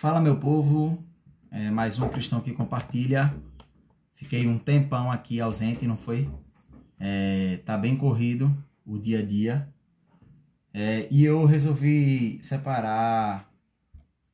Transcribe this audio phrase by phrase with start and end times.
[0.00, 1.04] Fala meu povo,
[1.50, 3.34] é mais um cristão que compartilha.
[4.14, 6.26] Fiquei um tempão aqui ausente, não foi?
[6.98, 8.50] É, tá bem corrido
[8.86, 9.68] o dia a dia.
[10.72, 13.52] É, e eu resolvi separar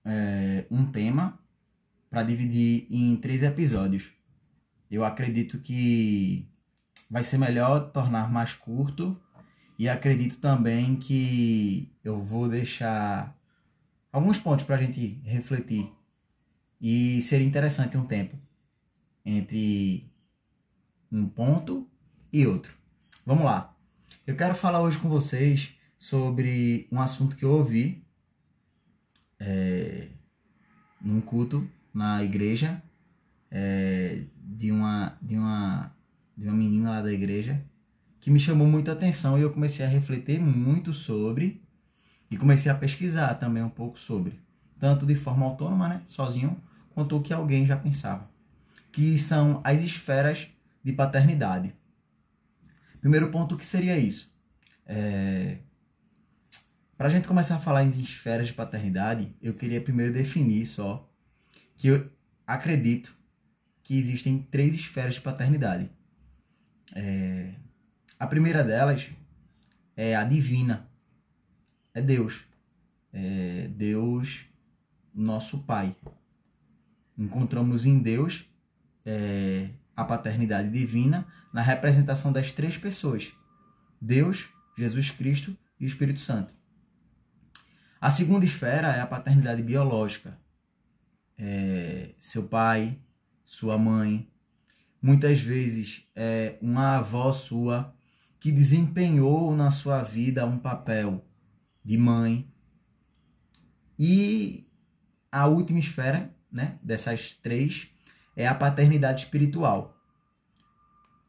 [0.05, 1.37] é, um tema
[2.09, 4.12] para dividir em três episódios.
[4.89, 6.48] Eu acredito que
[7.11, 9.21] vai ser melhor tornar mais curto
[9.77, 13.36] e acredito também que eu vou deixar
[14.17, 15.93] alguns pontos para a gente refletir.
[16.81, 18.35] E seria interessante um tempo
[19.25, 20.11] entre
[21.13, 21.86] um ponto
[22.32, 22.75] e outro.
[23.26, 23.76] Vamos lá.
[24.26, 28.07] Eu quero falar hoje com vocês sobre um assunto que eu ouvi
[29.39, 30.09] é,
[31.01, 32.83] num culto na igreja
[33.51, 35.95] é, de uma de uma
[36.37, 37.62] de uma menina lá da igreja
[38.20, 41.66] que me chamou muita atenção e eu comecei a refletir muito sobre
[42.30, 44.41] e comecei a pesquisar também um pouco sobre,
[44.78, 48.28] tanto de forma autônoma, né, sozinho, quanto o que alguém já pensava,
[48.92, 50.48] que são as esferas
[50.83, 51.75] de paternidade.
[53.01, 54.33] Primeiro ponto, o que seria isso?
[54.86, 55.59] É...
[56.97, 61.08] Para a gente começar a falar em esferas de paternidade, eu queria primeiro definir só
[61.77, 62.11] que eu
[62.47, 63.14] acredito
[63.83, 65.91] que existem três esferas de paternidade.
[66.95, 67.55] É...
[68.19, 69.11] A primeira delas
[69.95, 70.89] é a divina,
[71.97, 72.44] é Deus.
[73.11, 74.44] É Deus,
[75.14, 75.97] nosso Pai.
[77.16, 78.44] Encontramos em Deus
[79.02, 83.33] é, a paternidade divina na representação das três pessoas:
[83.98, 86.52] Deus, Jesus Cristo e o Espírito Santo.
[87.98, 90.39] A segunda esfera é a paternidade biológica.
[91.39, 92.98] É, seu pai,
[93.42, 94.30] sua mãe,
[95.00, 97.94] muitas vezes é uma avó sua
[98.39, 101.26] que desempenhou na sua vida um papel
[101.87, 102.51] de mãe.
[103.97, 104.67] E
[105.31, 107.89] a última esfera, né, dessas três,
[108.34, 109.97] é a paternidade espiritual.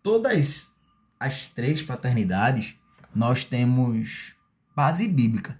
[0.01, 0.71] Todas
[1.19, 2.75] as três paternidades
[3.13, 4.35] nós temos
[4.75, 5.59] base bíblica,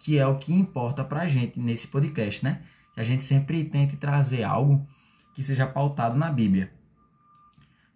[0.00, 2.62] que é o que importa para a gente nesse podcast, né?
[2.92, 4.86] Que a gente sempre tente trazer algo
[5.34, 6.72] que seja pautado na Bíblia.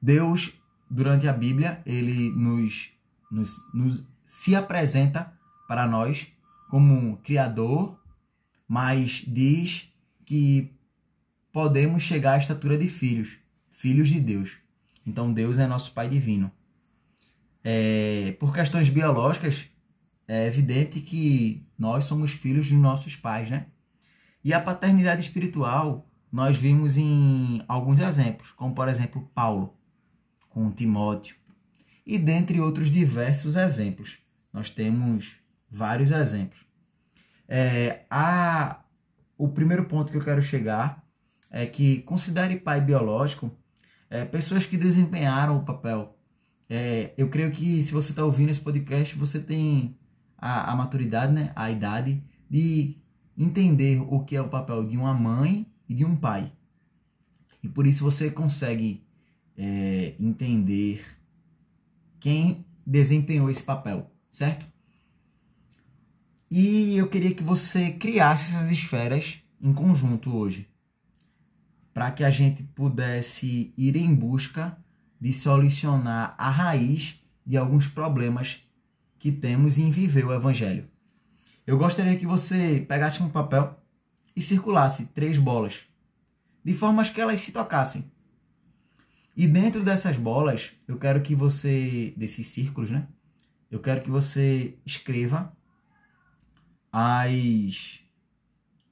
[0.00, 0.52] Deus,
[0.88, 2.92] durante a Bíblia, ele nos,
[3.30, 5.37] nos, nos se apresenta
[5.68, 6.26] para nós
[6.70, 8.02] como um criador,
[8.66, 9.92] mas diz
[10.24, 10.74] que
[11.52, 13.38] podemos chegar à estatura de filhos,
[13.70, 14.56] filhos de Deus.
[15.06, 16.50] Então Deus é nosso Pai divino.
[17.62, 19.66] É, por questões biológicas,
[20.26, 23.66] é evidente que nós somos filhos dos nossos pais, né?
[24.44, 29.74] E a paternidade espiritual nós vimos em alguns exemplos, como por exemplo Paulo
[30.48, 31.36] com Timóteo,
[32.06, 34.18] e dentre outros diversos exemplos.
[34.52, 35.40] Nós temos
[35.70, 36.58] vários exemplos.
[37.48, 38.80] É, a,
[39.36, 41.02] o primeiro ponto que eu quero chegar
[41.50, 43.50] é que considere pai biológico
[44.10, 46.16] é, pessoas que desempenharam o papel.
[46.68, 49.96] É, eu creio que se você está ouvindo esse podcast, você tem
[50.36, 52.96] a, a maturidade, né, a idade de
[53.36, 56.52] entender o que é o papel de uma mãe e de um pai.
[57.62, 59.04] E por isso você consegue
[59.56, 61.04] é, entender
[62.20, 64.66] quem desempenhou esse papel, certo?
[66.50, 70.66] E eu queria que você criasse essas esferas em conjunto hoje,
[71.92, 74.78] para que a gente pudesse ir em busca
[75.20, 78.62] de solucionar a raiz de alguns problemas
[79.18, 80.88] que temos em viver o Evangelho.
[81.66, 83.78] Eu gostaria que você pegasse um papel
[84.34, 85.80] e circulasse três bolas,
[86.64, 88.10] de formas que elas se tocassem.
[89.36, 93.06] E dentro dessas bolas, eu quero que você, desses círculos, né?
[93.70, 95.54] Eu quero que você escreva
[96.92, 98.00] as,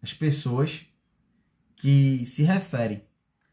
[0.02, 0.86] as pessoas
[1.76, 3.02] que se referem.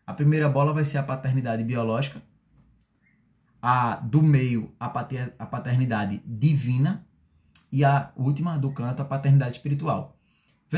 [0.05, 2.21] A primeira bola vai ser a paternidade biológica,
[3.61, 7.05] a do meio, a paternidade divina,
[7.71, 10.15] e a última do canto, a paternidade espiritual.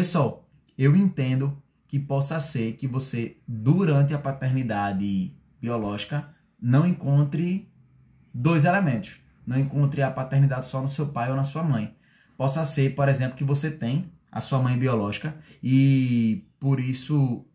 [0.03, 0.47] Só,
[0.77, 7.69] eu entendo que possa ser que você, durante a paternidade biológica, não encontre
[8.33, 9.19] dois elementos.
[9.45, 11.95] Não encontre a paternidade só no seu pai ou na sua mãe
[12.37, 17.45] possa ser, por exemplo, que você tem a sua mãe biológica e por isso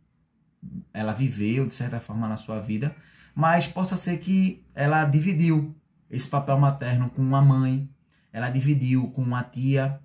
[0.93, 2.95] ela viveu de certa forma na sua vida,
[3.35, 5.75] mas possa ser que ela dividiu
[6.11, 7.89] esse papel materno com uma mãe,
[8.33, 10.01] ela dividiu com uma tia.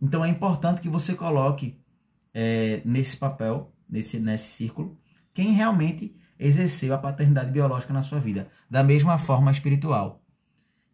[0.00, 1.78] Então é importante que você coloque
[2.34, 4.98] é, nesse papel, nesse, nesse círculo,
[5.32, 10.22] quem realmente exerceu a paternidade biológica na sua vida, da mesma forma espiritual.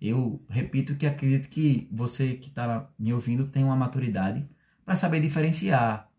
[0.05, 4.49] Eu repito que acredito que você que está me ouvindo tem uma maturidade
[4.85, 6.11] para saber diferenciar.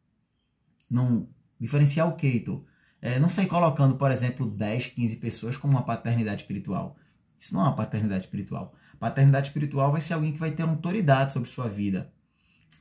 [0.89, 1.27] Não
[1.63, 2.61] Diferenciar o que, Heitor?
[3.01, 6.97] É, não sair colocando, por exemplo, 10, 15 pessoas como uma paternidade espiritual.
[7.39, 8.75] Isso não é uma paternidade espiritual.
[8.99, 12.11] Paternidade espiritual vai ser alguém que vai ter autoridade sobre sua vida.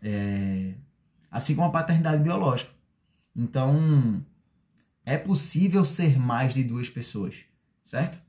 [0.03, 0.75] É,
[1.31, 2.73] assim como a paternidade biológica.
[3.37, 4.27] Então,
[5.07, 7.37] é possível ser mais de duas pessoas,
[7.85, 8.21] certo?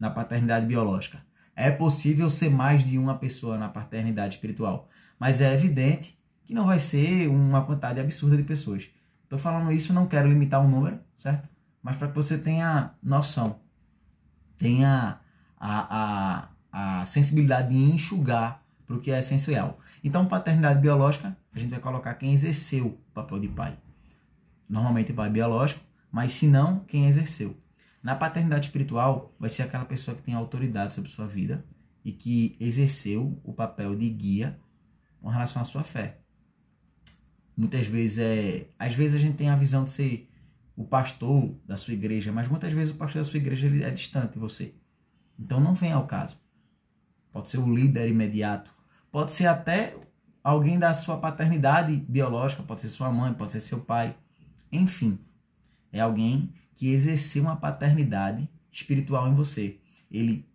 [0.00, 1.22] Na paternidade biológica.
[1.60, 4.88] É possível ser mais de uma pessoa na paternidade espiritual.
[5.18, 8.88] Mas é evidente que não vai ser uma quantidade absurda de pessoas.
[9.24, 11.50] Estou falando isso, não quero limitar um número, certo?
[11.82, 13.58] Mas para que você tenha noção,
[14.56, 15.18] tenha
[15.58, 19.80] a, a, a sensibilidade de enxugar para o que é essencial.
[20.04, 23.76] Então, paternidade biológica, a gente vai colocar quem exerceu o papel de pai.
[24.68, 25.80] Normalmente o pai biológico,
[26.12, 27.56] mas se não, quem exerceu.
[28.02, 31.64] Na paternidade espiritual, vai ser aquela pessoa que tem autoridade sobre sua vida
[32.04, 34.58] e que exerceu o papel de guia
[35.20, 36.20] com relação à sua fé.
[37.56, 40.30] Muitas vezes é, às vezes a gente tem a visão de ser
[40.76, 43.90] o pastor da sua igreja, mas muitas vezes o pastor da sua igreja ele é
[43.90, 44.74] distante de você.
[45.36, 46.38] Então não vem ao caso.
[47.32, 48.72] Pode ser o líder imediato,
[49.10, 49.96] pode ser até
[50.42, 54.16] alguém da sua paternidade biológica, pode ser sua mãe, pode ser seu pai.
[54.70, 55.18] Enfim,
[55.92, 59.80] é alguém que exerceu uma paternidade espiritual em você.
[60.08, 60.48] Ele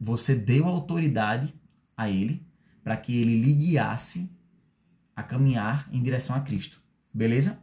[0.00, 1.54] você deu autoridade
[1.96, 2.44] a ele
[2.82, 4.28] para que ele lhe guiasse
[5.14, 6.82] a caminhar em direção a Cristo.
[7.14, 7.62] Beleza?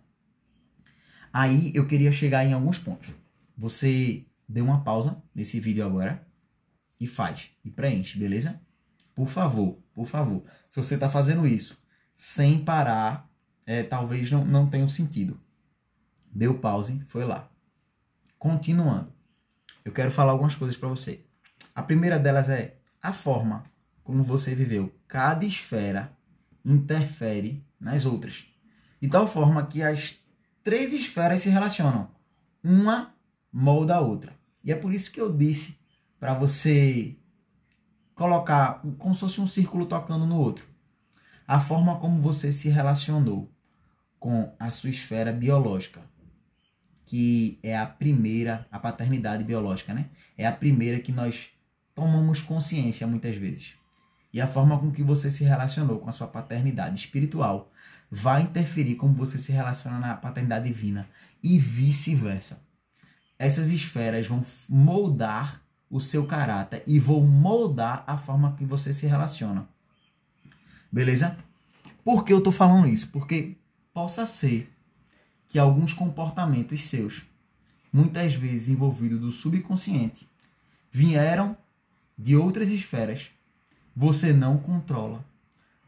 [1.34, 3.14] Aí eu queria chegar em alguns pontos.
[3.58, 6.26] Você dê uma pausa nesse vídeo agora
[6.98, 8.62] e faz e preenche, beleza?
[9.14, 10.46] Por favor, por favor.
[10.70, 11.78] Se você está fazendo isso
[12.16, 13.30] sem parar,
[13.66, 15.38] é, talvez não, não tenha um sentido.
[16.32, 17.52] Deu pause, foi lá.
[18.46, 19.12] Continuando.
[19.84, 21.26] Eu quero falar algumas coisas para você.
[21.74, 23.64] A primeira delas é a forma
[24.04, 24.94] como você viveu.
[25.08, 26.16] Cada esfera
[26.64, 28.46] interfere nas outras.
[29.02, 30.20] De tal forma que as
[30.64, 32.12] três esferas se relacionam.
[32.64, 33.16] Uma
[33.52, 34.38] molda a outra.
[34.64, 35.80] E é por isso que eu disse
[36.20, 37.18] para você
[38.14, 40.68] colocar como se fosse um círculo tocando no outro.
[41.48, 43.52] A forma como você se relacionou
[44.20, 46.00] com a sua esfera biológica,
[47.06, 50.10] que é a primeira, a paternidade biológica, né?
[50.38, 51.50] É a primeira que nós
[51.94, 53.76] tomamos consciência muitas vezes
[54.36, 57.72] e a forma com que você se relacionou com a sua paternidade espiritual
[58.12, 61.08] vai interferir como você se relaciona na paternidade divina
[61.42, 62.60] e vice-versa.
[63.40, 69.08] Essas esferas vão moldar o seu caráter e vão moldar a forma que você se
[69.08, 69.70] relaciona.
[70.92, 71.38] Beleza?
[72.04, 73.08] Por que eu tô falando isso?
[73.14, 73.56] Porque
[73.94, 74.70] possa ser
[75.48, 77.24] que alguns comportamentos seus,
[77.92, 80.28] muitas vezes envolvidos do subconsciente,
[80.92, 81.58] vieram
[82.18, 83.30] de outras esferas
[83.96, 85.24] você não controla.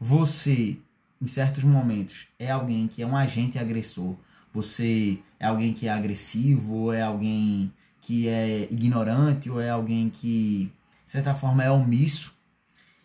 [0.00, 0.78] Você,
[1.20, 4.14] em certos momentos, é alguém que é um agente agressor.
[4.54, 7.70] Você é alguém que é agressivo, ou é alguém
[8.00, 10.72] que é ignorante, ou é alguém que,
[11.04, 12.34] de certa forma, é omisso.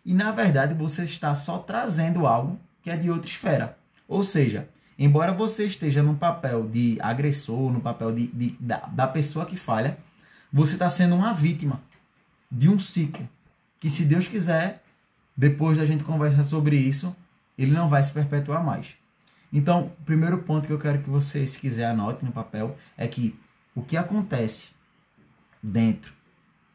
[0.05, 3.77] E na verdade você está só trazendo algo que é de outra esfera.
[4.07, 9.07] Ou seja, embora você esteja no papel de agressor, no papel de, de da, da
[9.07, 9.97] pessoa que falha,
[10.51, 11.81] você está sendo uma vítima
[12.51, 13.27] de um ciclo
[13.79, 14.83] que, se Deus quiser,
[15.35, 17.15] depois da gente conversar sobre isso,
[17.57, 18.95] ele não vai se perpetuar mais.
[19.51, 23.07] Então, o primeiro ponto que eu quero que você, se quiser, anote no papel é
[23.07, 23.37] que
[23.75, 24.69] o que acontece
[25.61, 26.13] dentro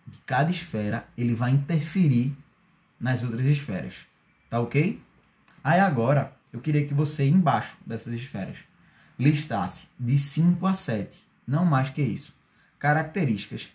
[0.06, 2.37] de cada esfera, ele vai interferir
[2.98, 3.94] nas outras esferas.
[4.50, 5.00] Tá ok?
[5.62, 8.58] Aí agora, eu queria que você, embaixo dessas esferas,
[9.18, 12.34] listasse de 5 a 7, não mais que isso,
[12.78, 13.68] características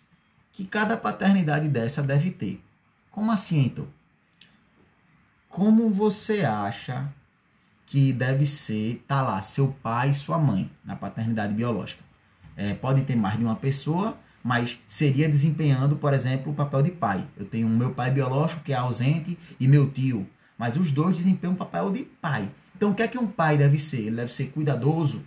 [0.51, 2.63] que cada paternidade dessa deve ter.
[3.09, 3.87] Como assim, então?
[5.53, 7.07] como você acha
[7.85, 12.03] que deve ser, tá lá, seu pai e sua mãe na paternidade biológica?
[12.57, 16.89] É, pode ter mais de uma pessoa, mas seria desempenhando, por exemplo, o papel de
[16.89, 17.23] pai.
[17.37, 21.53] Eu tenho meu pai biológico que é ausente e meu tio, mas os dois desempenham
[21.53, 22.49] o papel de pai.
[22.83, 24.07] Então, o que é que um pai deve ser?
[24.07, 25.23] Ele deve ser cuidadoso,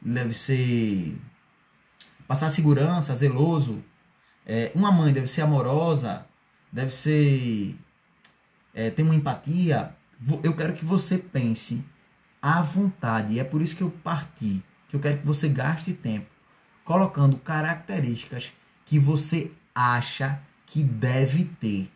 [0.00, 1.18] deve ser
[2.28, 3.82] passar segurança, zeloso.
[4.46, 6.24] É, uma mãe deve ser amorosa,
[6.70, 7.74] deve ser
[8.72, 9.96] é, tem uma empatia,
[10.44, 11.84] eu quero que você pense
[12.40, 13.34] à vontade.
[13.34, 16.30] E é por isso que eu parti, que eu quero que você gaste tempo
[16.84, 18.52] colocando características
[18.86, 21.90] que você acha que deve ter.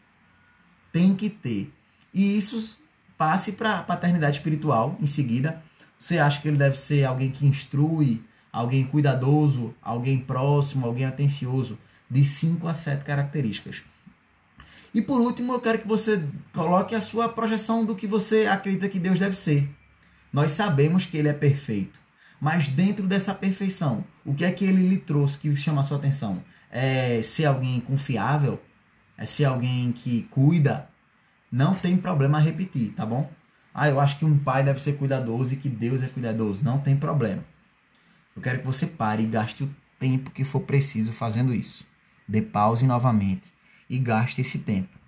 [0.93, 1.73] Tem que ter.
[2.13, 2.77] E isso
[3.17, 5.63] passe para a paternidade espiritual em seguida.
[5.99, 11.79] Você acha que ele deve ser alguém que instrui, alguém cuidadoso, alguém próximo, alguém atencioso,
[12.11, 13.83] de 5 a 7 características.
[14.95, 16.23] E por último, eu quero que você
[16.55, 19.69] coloque a sua projeção do que você acredita que Deus deve ser.
[20.33, 21.99] Nós sabemos que ele é perfeito,
[22.41, 25.97] Mas dentro dessa perfeição, o que é que ele lhe trouxe que chama a sua
[25.97, 26.43] atenção?
[26.71, 28.61] É ser alguém confiável?
[29.17, 30.89] É ser alguém que cuida?
[31.51, 33.31] Não tem problema repetir, tá bom?
[33.73, 36.65] Ah, eu acho que um pai deve ser cuidadoso e que Deus é cuidadoso.
[36.65, 37.45] Não tem problema.
[38.35, 41.87] Eu quero que você pare e gaste o tempo que for preciso fazendo isso.
[42.27, 43.53] Dê pause novamente
[43.89, 44.99] e gaste esse tempo.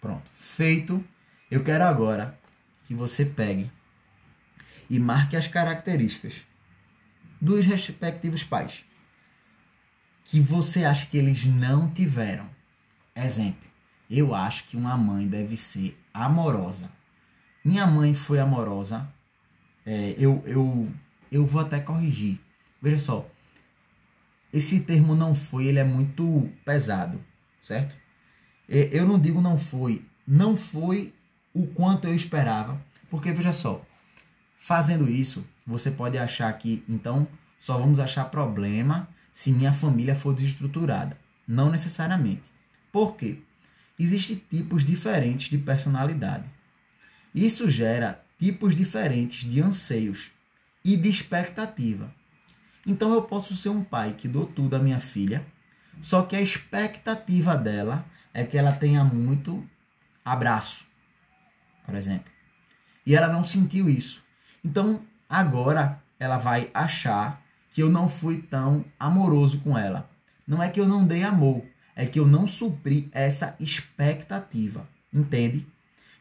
[0.00, 0.30] Pronto.
[0.34, 1.02] Feito.
[1.50, 2.38] Eu quero agora
[2.86, 3.70] que você pegue
[4.88, 6.34] e marque as características
[7.40, 8.84] dos respectivos pais
[10.24, 12.48] que você acha que eles não tiveram.
[13.14, 13.68] Exemplo,
[14.18, 16.90] eu acho que uma mãe deve ser amorosa.
[17.64, 19.08] Minha mãe foi amorosa.
[19.86, 20.88] É, eu, eu,
[21.30, 22.38] eu vou até corrigir.
[22.80, 23.28] Veja só,
[24.52, 27.20] esse termo não foi, ele é muito pesado,
[27.62, 27.96] certo?
[28.68, 31.14] É, eu não digo não foi, não foi
[31.54, 33.84] o quanto eu esperava, porque veja só,
[34.58, 37.26] fazendo isso, você pode achar que então
[37.58, 41.16] só vamos achar problema se minha família for desestruturada.
[41.46, 42.42] Não necessariamente.
[42.90, 43.38] Por quê?
[44.02, 46.44] Existem tipos diferentes de personalidade.
[47.32, 50.32] Isso gera tipos diferentes de anseios
[50.84, 52.12] e de expectativa.
[52.84, 55.46] Então eu posso ser um pai que dou tudo à minha filha,
[56.00, 58.04] só que a expectativa dela
[58.34, 59.64] é que ela tenha muito
[60.24, 60.84] abraço,
[61.86, 62.32] por exemplo.
[63.06, 64.20] E ela não sentiu isso.
[64.64, 67.40] Então agora ela vai achar
[67.70, 70.10] que eu não fui tão amoroso com ela.
[70.44, 74.86] Não é que eu não dei amor, é que eu não supri essa expectativa.
[75.12, 75.66] Entende?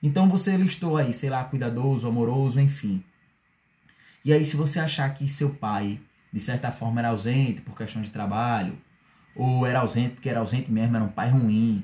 [0.04, 3.04] Então você listou aí, sei lá, cuidadoso, amoroso, enfim.
[4.24, 6.00] E aí, se você achar que seu pai,
[6.32, 8.78] de certa forma, era ausente por questão de trabalho,
[9.36, 11.84] ou era ausente porque era ausente mesmo, era um pai ruim,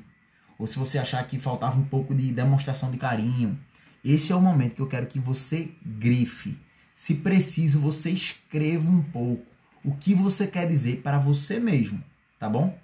[0.57, 3.57] ou se você achar que faltava um pouco de demonstração de carinho,
[4.03, 6.57] esse é o momento que eu quero que você grife.
[6.95, 9.45] Se preciso, você escreva um pouco
[9.83, 12.03] o que você quer dizer para você mesmo,
[12.39, 12.77] tá bom?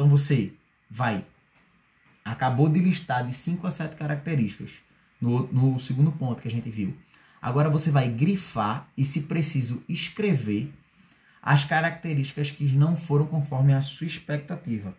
[0.00, 0.54] Então você
[0.88, 1.26] vai
[2.24, 4.80] acabou de listar de 5 a 7 características
[5.20, 6.96] no, no segundo ponto que a gente viu.
[7.38, 10.72] Agora você vai grifar e, se preciso, escrever
[11.42, 14.96] as características que não foram conforme a sua expectativa.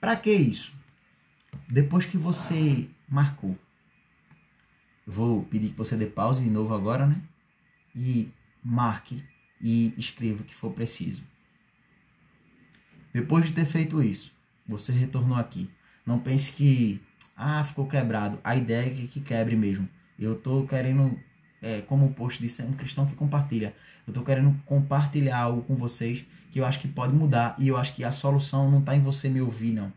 [0.00, 0.72] Para que isso?
[1.68, 3.54] Depois que você marcou,
[5.06, 7.20] vou pedir que você dê pause de novo agora, né?
[7.94, 8.32] E
[8.64, 9.22] marque
[9.60, 11.35] e escreva o que for preciso.
[13.16, 14.30] Depois de ter feito isso,
[14.68, 15.70] você retornou aqui.
[16.04, 17.00] Não pense que
[17.34, 18.38] ah, ficou quebrado.
[18.44, 19.88] A ideia é que quebre mesmo.
[20.18, 21.18] Eu tô querendo,
[21.62, 23.74] é, como o post disse, é um cristão que compartilha.
[24.06, 27.56] Eu tô querendo compartilhar algo com vocês que eu acho que pode mudar.
[27.58, 29.90] E eu acho que a solução não tá em você me ouvir, não.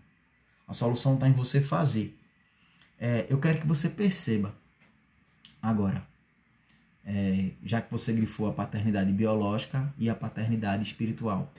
[0.66, 2.18] A solução tá em você fazer.
[2.98, 4.56] É, eu quero que você perceba
[5.62, 6.08] agora.
[7.06, 11.52] É, já que você grifou a paternidade biológica e a paternidade espiritual.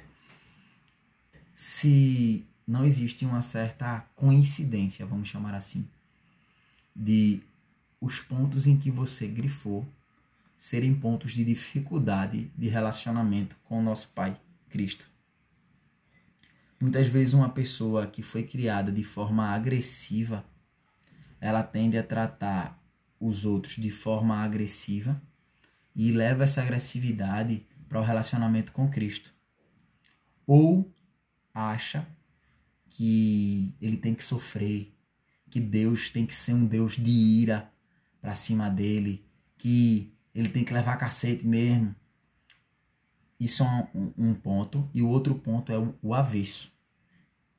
[1.53, 5.89] Se não existe uma certa coincidência, vamos chamar assim,
[6.95, 7.43] de
[8.01, 9.87] os pontos em que você grifou
[10.57, 14.39] serem pontos de dificuldade de relacionamento com o nosso Pai,
[14.69, 15.11] Cristo.
[16.79, 20.45] Muitas vezes uma pessoa que foi criada de forma agressiva,
[21.41, 22.79] ela tende a tratar
[23.19, 25.21] os outros de forma agressiva
[25.95, 29.33] e leva essa agressividade para o relacionamento com Cristo.
[30.47, 30.91] Ou
[31.55, 32.07] acha
[32.89, 34.95] que ele tem que sofrer,
[35.49, 37.73] que Deus tem que ser um Deus de ira
[38.21, 39.25] para cima dele,
[39.57, 41.95] que ele tem que levar cacete mesmo.
[43.39, 44.89] Isso é um, ponto.
[44.93, 46.71] E o outro ponto é o avesso.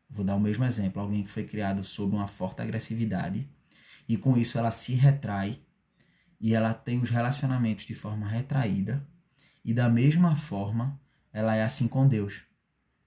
[0.07, 1.01] Vou dar o mesmo exemplo.
[1.01, 3.50] Alguém que foi criado sob uma forte agressividade
[4.07, 5.60] e com isso ela se retrai
[6.39, 9.07] e ela tem os relacionamentos de forma retraída
[9.63, 11.00] e da mesma forma
[11.31, 12.43] ela é assim com Deus.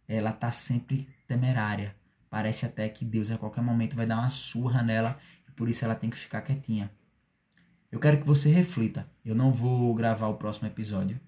[0.08, 1.94] Ela está sempre temerária,
[2.34, 5.16] Parece até que Deus a qualquer momento vai dar uma surra nela
[5.48, 6.90] e por isso ela tem que ficar quietinha.
[7.92, 9.08] Eu quero que você reflita.
[9.24, 11.20] Eu não vou gravar o próximo episódio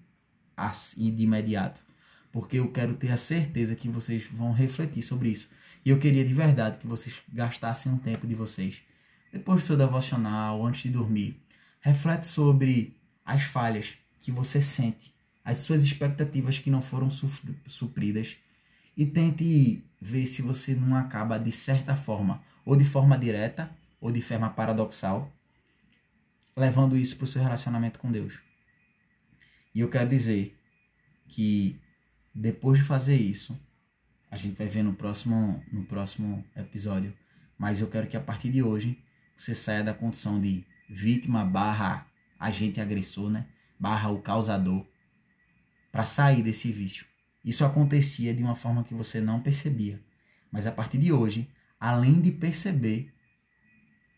[0.57, 1.81] assim de imediato,
[2.29, 5.49] porque eu quero ter a certeza que vocês vão refletir sobre isso.
[5.85, 8.81] E eu queria de verdade que vocês gastassem um tempo de vocês,
[9.31, 11.41] depois do seu devocional, antes de dormir.
[11.79, 15.13] Reflete sobre as falhas que você sente,
[15.45, 17.09] as suas expectativas que não foram
[17.65, 18.37] supridas
[18.97, 24.11] e tente ver se você não acaba de certa forma, ou de forma direta, ou
[24.11, 25.31] de forma paradoxal,
[26.55, 28.39] levando isso para o seu relacionamento com Deus.
[29.73, 30.57] E eu quero dizer
[31.27, 31.79] que
[32.33, 33.59] depois de fazer isso,
[34.29, 37.13] a gente vai ver no próximo, no próximo episódio,
[37.57, 39.01] mas eu quero que a partir de hoje
[39.37, 42.07] você saia da condição de vítima barra
[42.39, 43.47] agente agressor, né?
[43.79, 44.85] Barra o causador,
[45.91, 47.06] para sair desse vício.
[47.47, 50.03] Isso acontecia de uma forma que você não percebia.
[50.51, 51.49] Mas a partir de hoje,
[51.79, 53.13] além de perceber,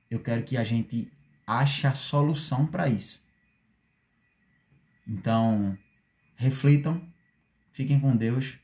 [0.10, 1.14] eu quero que a gente
[1.46, 3.22] ache a solução para isso.
[5.08, 5.78] Então,
[6.38, 7.08] reflitam,
[7.72, 8.58] fiquem com Deus.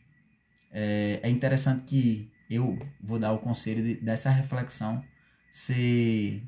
[0.71, 5.05] É, é interessante que eu vou dar o conselho de, dessa reflexão
[5.51, 6.41] ser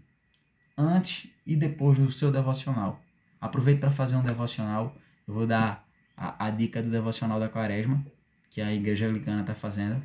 [0.75, 2.99] antes e depois do seu devocional.
[3.39, 4.97] Aproveite para fazer um devocional.
[5.27, 5.86] Eu vou dar
[6.17, 8.05] a, a dica do devocional da Quaresma,
[8.49, 10.03] que a Igreja Anglicana está fazendo.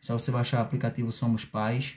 [0.00, 1.96] Só você baixar o aplicativo Somos Pais.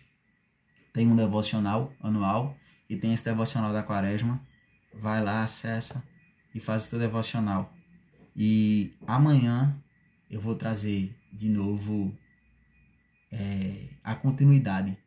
[0.94, 2.58] Tem um devocional anual
[2.90, 4.42] e tem esse devocional da Quaresma.
[4.94, 6.04] Vai lá, acessa
[6.56, 7.74] e faz o seu devocional.
[8.36, 9.78] E amanhã
[10.32, 12.18] eu vou trazer de novo
[13.32, 14.98] é, a continuidade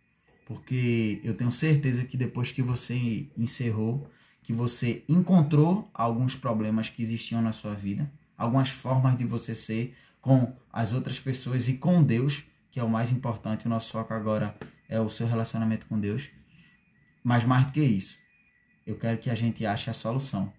[0.52, 4.11] porque eu tenho certeza que depois que você encerrou,
[4.42, 9.96] que você encontrou alguns problemas que existiam na sua vida, algumas formas de você ser
[10.20, 13.66] com as outras pessoas e com Deus, que é o mais importante.
[13.66, 14.56] O nosso foco agora
[14.88, 16.28] é o seu relacionamento com Deus.
[17.22, 18.18] Mas mais do que isso,
[18.84, 20.52] eu quero que a gente ache a solução.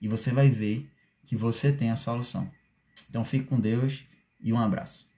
[0.00, 0.88] E você vai ver
[1.24, 2.48] que você tem a solução.
[3.10, 4.04] Então fique com Deus
[4.40, 5.08] e um abraço.